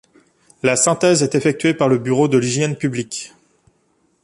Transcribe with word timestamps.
La 0.63 0.75
synthèse 0.77 1.21
est 1.21 1.35
effectuée 1.35 1.75
par 1.75 1.87
le 1.87 1.99
Bureau 1.99 2.27
de 2.27 2.39
l'hygiène 2.39 2.75
publique. 2.75 3.33